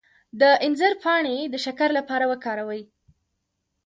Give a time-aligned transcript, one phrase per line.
[0.39, 2.81] د انځر پاڼې د شکر لپاره وکاروئ